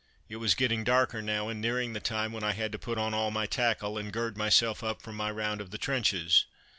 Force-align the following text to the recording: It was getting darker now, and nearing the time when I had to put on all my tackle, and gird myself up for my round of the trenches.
It 0.29 0.37
was 0.37 0.55
getting 0.55 0.83
darker 0.83 1.21
now, 1.21 1.47
and 1.47 1.61
nearing 1.61 1.93
the 1.93 1.99
time 1.99 2.31
when 2.33 2.43
I 2.43 2.53
had 2.53 2.71
to 2.71 2.79
put 2.79 2.97
on 2.97 3.13
all 3.13 3.29
my 3.29 3.45
tackle, 3.45 3.99
and 3.99 4.11
gird 4.11 4.35
myself 4.35 4.83
up 4.83 4.99
for 4.99 5.13
my 5.13 5.29
round 5.29 5.61
of 5.61 5.69
the 5.69 5.77
trenches. 5.77 6.45